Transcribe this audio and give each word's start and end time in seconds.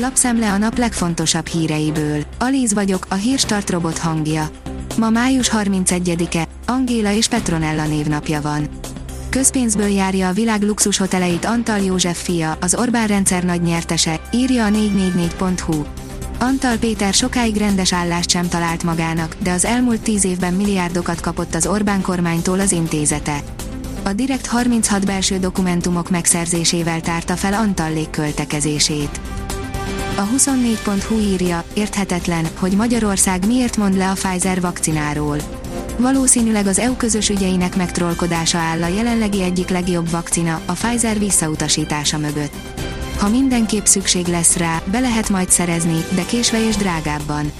Lapszemle 0.00 0.52
a 0.52 0.58
nap 0.58 0.78
legfontosabb 0.78 1.46
híreiből. 1.46 2.22
Alíz 2.38 2.72
vagyok, 2.74 3.06
a 3.08 3.14
hírstart 3.14 3.70
robot 3.70 3.98
hangja. 3.98 4.50
Ma 4.96 5.10
május 5.10 5.50
31-e, 5.52 6.48
Angéla 6.66 7.12
és 7.12 7.28
Petronella 7.28 7.86
névnapja 7.86 8.40
van. 8.40 8.68
Közpénzből 9.28 9.88
járja 9.88 10.28
a 10.28 10.32
világ 10.32 10.62
luxushoteleit 10.62 11.44
Antal 11.44 11.78
József 11.78 12.22
fia, 12.22 12.56
az 12.60 12.74
Orbán 12.74 13.06
rendszer 13.06 13.44
nagy 13.44 13.62
nyertese, 13.62 14.20
írja 14.32 14.64
a 14.64 14.68
444.hu. 14.68 15.84
Antal 16.38 16.76
Péter 16.76 17.14
sokáig 17.14 17.56
rendes 17.56 17.92
állást 17.92 18.30
sem 18.30 18.48
talált 18.48 18.82
magának, 18.82 19.36
de 19.38 19.50
az 19.50 19.64
elmúlt 19.64 20.00
tíz 20.00 20.24
évben 20.24 20.54
milliárdokat 20.54 21.20
kapott 21.20 21.54
az 21.54 21.66
Orbán 21.66 22.00
kormánytól 22.00 22.60
az 22.60 22.72
intézete. 22.72 23.42
A 24.02 24.12
Direkt 24.12 24.46
36 24.46 25.06
belső 25.06 25.38
dokumentumok 25.38 26.10
megszerzésével 26.10 27.00
tárta 27.00 27.36
fel 27.36 27.52
Antal 27.52 27.92
légköltekezését. 27.92 29.20
A 30.16 30.26
24.hu 30.36 31.18
írja, 31.18 31.64
érthetetlen, 31.74 32.46
hogy 32.58 32.72
Magyarország 32.72 33.46
miért 33.46 33.76
mond 33.76 33.96
le 33.96 34.10
a 34.10 34.12
Pfizer 34.12 34.60
vakcináról. 34.60 35.38
Valószínűleg 35.98 36.66
az 36.66 36.78
EU 36.78 36.96
közös 36.96 37.28
ügyeinek 37.28 37.76
megtrollkodása 37.76 38.58
áll 38.58 38.82
a 38.82 38.86
jelenlegi 38.86 39.42
egyik 39.42 39.68
legjobb 39.68 40.10
vakcina, 40.10 40.60
a 40.66 40.72
Pfizer 40.72 41.18
visszautasítása 41.18 42.18
mögött. 42.18 42.52
Ha 43.18 43.28
mindenképp 43.28 43.84
szükség 43.84 44.26
lesz 44.26 44.56
rá, 44.56 44.82
be 44.90 44.98
lehet 45.00 45.28
majd 45.28 45.50
szerezni, 45.50 46.04
de 46.14 46.24
késve 46.24 46.66
és 46.66 46.76
drágábban. 46.76 47.52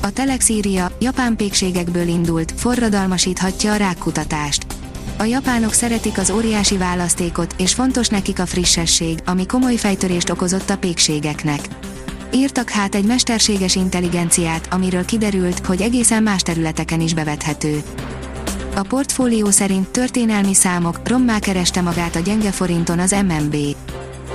A 0.00 0.10
Telex 0.10 0.48
írja, 0.48 0.90
japán 0.98 1.36
pékségekből 1.36 2.08
indult, 2.08 2.52
forradalmasíthatja 2.56 3.72
a 3.72 3.76
rákkutatást. 3.76 4.77
A 5.20 5.24
japánok 5.24 5.72
szeretik 5.72 6.18
az 6.18 6.30
óriási 6.30 6.76
választékot, 6.76 7.54
és 7.56 7.74
fontos 7.74 8.08
nekik 8.08 8.38
a 8.38 8.46
frissesség, 8.46 9.18
ami 9.24 9.46
komoly 9.46 9.76
fejtörést 9.76 10.30
okozott 10.30 10.70
a 10.70 10.76
pékségeknek. 10.76 11.60
Írtak 12.32 12.70
hát 12.70 12.94
egy 12.94 13.04
mesterséges 13.04 13.76
intelligenciát, 13.76 14.68
amiről 14.70 15.04
kiderült, 15.04 15.66
hogy 15.66 15.80
egészen 15.80 16.22
más 16.22 16.42
területeken 16.42 17.00
is 17.00 17.14
bevethető. 17.14 17.82
A 18.74 18.82
portfólió 18.82 19.50
szerint 19.50 19.88
történelmi 19.88 20.54
számok, 20.54 21.00
rommá 21.04 21.38
kereste 21.38 21.80
magát 21.80 22.16
a 22.16 22.20
gyenge 22.20 22.50
forinton 22.50 22.98
az 22.98 23.10
MNB. 23.10 23.56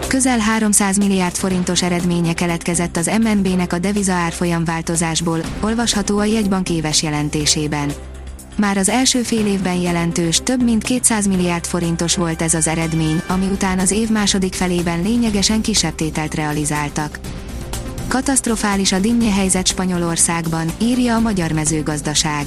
Közel 0.08 0.40
300 0.40 0.98
milliárd 0.98 1.36
forintos 1.36 1.82
eredménye 1.82 2.34
keletkezett 2.34 2.98
az 2.98 3.12
MNB-nek 3.22 3.74
a 3.74 3.80
deviza 3.80 4.14
árfolyam 4.14 4.66
változásból, 4.66 5.40
olvasható 5.62 6.18
a 6.18 6.26
jegybank 6.26 6.70
éves 6.70 7.04
jelentésében. 7.04 7.92
Már 8.56 8.78
az 8.78 8.90
első 8.90 9.22
fél 9.22 9.46
évben 9.46 9.76
jelentős, 9.76 10.42
több 10.44 10.64
mint 10.64 10.84
200 10.84 11.28
milliárd 11.28 11.66
forintos 11.66 12.16
volt 12.16 12.42
ez 12.42 12.54
az 12.54 12.68
eredmény, 12.68 13.22
ami 13.28 13.46
után 13.46 13.80
az 13.80 13.92
év 13.92 14.10
második 14.10 14.54
felében 14.54 15.02
lényegesen 15.02 15.62
kisebb 15.62 15.96
tételt 15.96 16.34
realizáltak. 16.34 17.20
Katasztrofális 18.08 18.92
a 18.92 19.00
dinnye 19.00 19.32
helyzet 19.32 19.68
Spanyolországban, 19.68 20.72
írja 20.82 21.16
a 21.16 21.20
magyar 21.20 21.52
mezőgazdaság. 21.52 22.46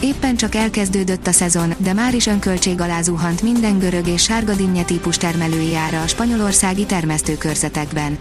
Éppen 0.00 0.36
csak 0.36 0.54
elkezdődött 0.54 1.26
a 1.26 1.32
szezon, 1.32 1.74
de 1.78 1.92
már 1.92 2.14
is 2.14 2.26
önköltség 2.26 2.80
alá 2.80 3.02
zuhant 3.02 3.42
minden 3.42 3.78
görög 3.78 4.06
és 4.06 4.22
sárga 4.22 4.54
dinnye 4.54 4.82
típus 4.82 5.16
termelői 5.16 5.74
ára 5.74 6.02
a 6.02 6.06
spanyolországi 6.06 6.84
termesztőkörzetekben. 6.86 8.18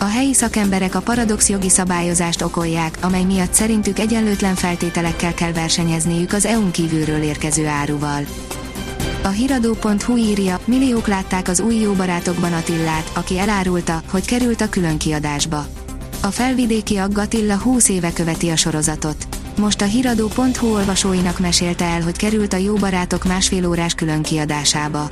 A 0.00 0.04
helyi 0.04 0.34
szakemberek 0.34 0.94
a 0.94 1.00
paradox 1.00 1.48
jogi 1.48 1.68
szabályozást 1.68 2.42
okolják, 2.42 2.98
amely 3.00 3.24
miatt 3.24 3.52
szerintük 3.52 3.98
egyenlőtlen 3.98 4.54
feltételekkel 4.54 5.34
kell 5.34 5.52
versenyezniük 5.52 6.32
az 6.32 6.46
EU-n 6.46 6.70
kívülről 6.70 7.22
érkező 7.22 7.66
áruval. 7.66 8.24
A 9.22 9.28
hiradó.hu 9.28 10.16
írja, 10.16 10.60
milliók 10.64 11.06
látták 11.06 11.48
az 11.48 11.60
új 11.60 11.74
jó 11.74 11.92
barátokban 11.92 12.52
Attillát, 12.52 13.10
aki 13.14 13.38
elárulta, 13.38 14.02
hogy 14.10 14.24
került 14.24 14.60
a 14.60 14.68
külön 14.68 14.98
kiadásba. 14.98 15.66
A 16.22 16.30
felvidéki 16.30 16.96
Aggatilla 16.96 17.56
20 17.56 17.88
éve 17.88 18.12
követi 18.12 18.48
a 18.48 18.56
sorozatot. 18.56 19.26
Most 19.56 19.80
a 19.80 19.84
hiradó.hu 19.84 20.66
olvasóinak 20.74 21.38
mesélte 21.38 21.84
el, 21.84 22.02
hogy 22.02 22.16
került 22.16 22.52
a 22.52 22.56
Jó 22.56 22.74
Barátok 22.74 23.24
másfél 23.24 23.66
órás 23.66 23.94
külön 23.94 24.22
kiadásába. 24.22 25.10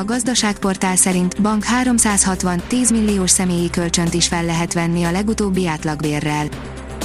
A 0.00 0.04
gazdaságportál 0.04 0.96
szerint 0.96 1.42
bank 1.42 1.64
360-10 1.82 2.90
milliós 2.90 3.30
személyi 3.30 3.70
kölcsönt 3.70 4.14
is 4.14 4.26
fel 4.26 4.44
lehet 4.44 4.72
venni 4.72 5.02
a 5.02 5.10
legutóbbi 5.10 5.66
átlagbérrel. 5.66 6.48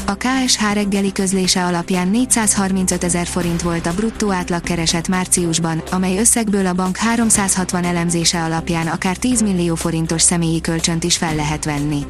A 0.05 0.13
KSH 0.13 0.73
reggeli 0.73 1.11
közlése 1.11 1.65
alapján 1.65 2.07
435 2.07 3.03
ezer 3.03 3.25
forint 3.25 3.61
volt 3.61 3.85
a 3.85 3.93
bruttó 3.93 4.31
átlagkereset 4.31 5.07
márciusban, 5.07 5.83
amely 5.91 6.17
összegből 6.17 6.65
a 6.65 6.73
bank 6.73 6.97
360 6.97 7.83
elemzése 7.83 8.43
alapján 8.43 8.87
akár 8.87 9.17
10 9.17 9.41
millió 9.41 9.75
forintos 9.75 10.21
személyi 10.21 10.61
kölcsönt 10.61 11.03
is 11.03 11.17
fel 11.17 11.35
lehet 11.35 11.65
venni. 11.65 12.05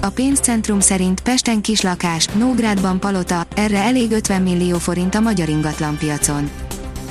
A 0.00 0.08
pénzcentrum 0.08 0.80
szerint 0.80 1.20
Pesten 1.20 1.60
kislakás, 1.60 2.26
Nógrádban 2.26 3.00
palota, 3.00 3.46
erre 3.54 3.78
elég 3.78 4.10
50 4.10 4.42
millió 4.42 4.78
forint 4.78 5.14
a 5.14 5.20
magyar 5.20 5.48
ingatlanpiacon. 5.48 6.50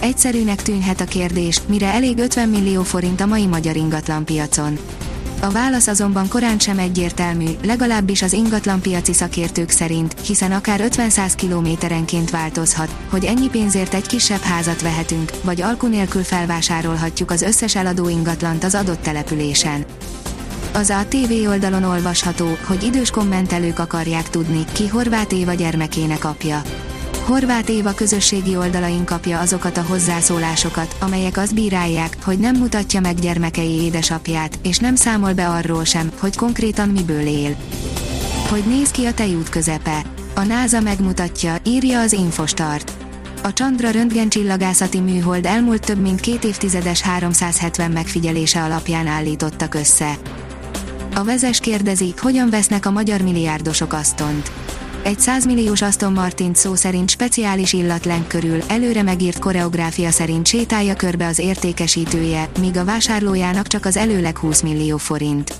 Egyszerűnek 0.01 0.61
tűnhet 0.61 1.01
a 1.01 1.05
kérdés, 1.05 1.61
mire 1.67 1.93
elég 1.93 2.17
50 2.17 2.49
millió 2.49 2.83
forint 2.83 3.21
a 3.21 3.25
mai 3.25 3.45
magyar 3.45 3.75
ingatlanpiacon. 3.75 4.77
A 5.39 5.49
válasz 5.49 5.87
azonban 5.87 6.27
korán 6.27 6.59
sem 6.59 6.79
egyértelmű, 6.79 7.45
legalábbis 7.63 8.21
az 8.21 8.33
ingatlanpiaci 8.33 9.13
szakértők 9.13 9.69
szerint, 9.69 10.15
hiszen 10.25 10.51
akár 10.51 10.81
50-100 10.89 11.31
kilométerenként 11.35 12.29
változhat, 12.29 12.95
hogy 13.09 13.25
ennyi 13.25 13.49
pénzért 13.49 13.93
egy 13.93 14.07
kisebb 14.07 14.41
házat 14.41 14.81
vehetünk, 14.81 15.31
vagy 15.43 15.61
alku 15.61 15.87
nélkül 15.87 16.23
felvásárolhatjuk 16.23 17.31
az 17.31 17.41
összes 17.41 17.75
eladó 17.75 18.09
ingatlant 18.09 18.63
az 18.63 18.75
adott 18.75 19.01
településen. 19.01 19.85
Az 20.73 20.89
ATV 20.89 21.47
oldalon 21.47 21.83
olvasható, 21.83 22.57
hogy 22.67 22.83
idős 22.83 23.09
kommentelők 23.09 23.79
akarják 23.79 24.29
tudni, 24.29 24.65
ki 24.71 24.87
Horváth 24.87 25.35
Éva 25.35 25.53
gyermekének 25.53 26.25
apja. 26.25 26.61
Horváth 27.25 27.69
Éva 27.69 27.93
közösségi 27.93 28.55
oldalain 28.55 29.05
kapja 29.05 29.39
azokat 29.39 29.77
a 29.77 29.81
hozzászólásokat, 29.81 30.95
amelyek 30.99 31.37
azt 31.37 31.53
bírálják, 31.53 32.17
hogy 32.23 32.39
nem 32.39 32.55
mutatja 32.55 32.99
meg 32.99 33.19
gyermekei 33.19 33.81
édesapját, 33.81 34.59
és 34.63 34.77
nem 34.77 34.95
számol 34.95 35.33
be 35.33 35.49
arról 35.49 35.83
sem, 35.83 36.11
hogy 36.19 36.35
konkrétan 36.35 36.89
miből 36.89 37.27
él. 37.27 37.55
Hogy 38.49 38.63
néz 38.67 38.91
ki 38.91 39.05
a 39.05 39.13
tejút 39.13 39.49
közepe? 39.49 40.01
A 40.35 40.43
NASA 40.43 40.79
megmutatja, 40.79 41.55
írja 41.65 41.99
az 41.99 42.13
Infostart. 42.13 42.91
A 43.43 43.47
Chandra 43.47 43.89
röntgencsillagászati 43.89 44.99
műhold 44.99 45.45
elmúlt 45.45 45.85
több 45.85 46.01
mint 46.01 46.19
két 46.19 46.43
évtizedes 46.43 47.01
370 47.01 47.91
megfigyelése 47.91 48.63
alapján 48.63 49.07
állítottak 49.07 49.73
össze. 49.73 50.17
A 51.15 51.23
vezes 51.23 51.59
kérdezi, 51.59 52.13
hogyan 52.17 52.49
vesznek 52.49 52.85
a 52.85 52.91
magyar 52.91 53.21
milliárdosok 53.21 53.93
asztont. 53.93 54.51
Egy 55.03 55.19
100 55.19 55.45
milliós 55.45 55.81
Aston 55.81 56.13
Martin 56.13 56.53
szó 56.53 56.75
szerint 56.75 57.09
speciális 57.09 57.73
illatlenk 57.73 58.27
körül, 58.27 58.61
előre 58.67 59.03
megírt 59.03 59.39
koreográfia 59.39 60.11
szerint 60.11 60.47
sétálja 60.47 60.95
körbe 60.95 61.27
az 61.27 61.39
értékesítője, 61.39 62.49
míg 62.59 62.77
a 62.77 62.85
vásárlójának 62.85 63.67
csak 63.67 63.85
az 63.85 63.97
előleg 63.97 64.37
20 64.37 64.61
millió 64.61 64.97
forint. 64.97 65.53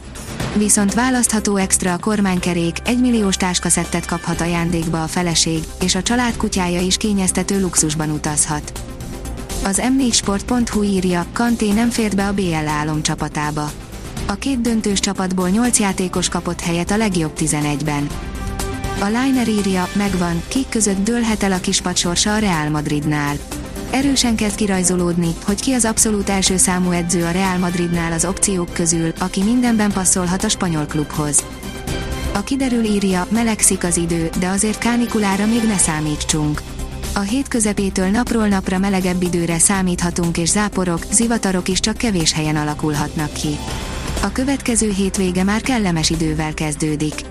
Viszont 0.56 0.94
választható 0.94 1.56
extra 1.56 1.94
a 1.94 1.98
kormánykerék, 1.98 2.78
egy 2.86 3.00
milliós 3.00 3.36
táskaszettet 3.36 4.06
kaphat 4.06 4.42
ajándékba 4.42 5.04
a 5.04 5.08
feleség, 5.08 5.64
és 5.84 5.96
a 5.96 6.02
család 6.02 6.38
kutyája 6.38 6.82
is 6.82 6.98
kényeztető 6.98 7.62
luxusban 7.62 8.10
utazhat. 8.10 8.72
Az 9.64 9.82
m4sport.hu 9.98 10.84
írja, 10.84 11.26
Kanté 11.34 11.72
nem 11.72 11.90
fért 11.90 12.16
be 12.16 12.28
a 12.28 12.34
BL 12.34 12.68
álom 12.68 13.02
csapatába. 13.02 13.72
A 14.28 14.34
két 14.34 14.62
döntős 14.62 15.00
csapatból 15.00 15.50
8 15.50 15.80
játékos 15.80 16.30
kapott 16.30 16.60
helyet 16.60 16.92
a 16.92 16.98
legjobb 16.98 17.32
11-ben. 17.38 18.08
A 19.02 19.06
Liner 19.06 19.48
írja, 19.48 19.88
megvan, 19.94 20.44
kik 20.48 20.70
között 20.70 21.04
dőlhet 21.04 21.44
el 21.44 21.52
a 21.52 21.60
kispad 21.60 21.98
sorsa 21.98 22.34
a 22.34 22.38
Real 22.38 22.70
Madridnál. 22.70 23.36
Erősen 23.92 24.36
kezd 24.36 24.56
kirajzolódni, 24.56 25.36
hogy 25.46 25.62
ki 25.62 25.74
az 25.74 25.86
abszolút 25.86 26.30
első 26.30 26.58
számú 26.58 26.92
edző 26.92 27.24
a 27.24 27.32
Real 27.32 27.58
Madridnál 27.58 28.12
az 28.12 28.26
opciók 28.26 28.74
közül, 28.74 29.12
aki 29.20 29.44
mindenben 29.44 29.92
passzolhat 29.92 30.44
a 30.44 30.50
spanyol 30.50 30.86
klubhoz. 30.86 31.44
A 32.34 32.44
kiderül 32.44 32.84
írja, 32.84 33.28
melegszik 33.30 33.84
az 33.84 33.98
idő, 33.98 34.30
de 34.40 34.48
azért 34.48 34.78
kánikulára 34.78 35.46
még 35.46 35.64
ne 35.64 35.78
számítsunk. 35.78 36.62
A 37.14 37.20
hét 37.20 37.48
közepétől 37.48 38.08
napról 38.08 38.48
napra 38.48 38.78
melegebb 38.78 39.22
időre 39.22 39.60
számíthatunk 39.60 40.38
és 40.38 40.50
záporok, 40.50 41.06
zivatarok 41.12 41.68
is 41.68 41.80
csak 41.80 41.98
kevés 41.98 42.34
helyen 42.34 42.56
alakulhatnak 42.56 43.34
ki. 43.34 43.58
A 44.24 44.32
következő 44.32 44.92
hétvége 44.92 45.44
már 45.44 45.62
kellemes 45.62 46.10
idővel 46.10 46.54
kezdődik. 46.54 47.31